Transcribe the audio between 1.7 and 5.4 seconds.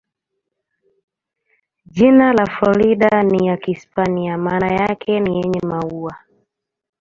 Jina la Florida ni ya Kihispania, maana yake ni